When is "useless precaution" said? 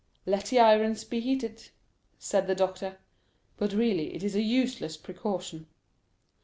4.41-5.67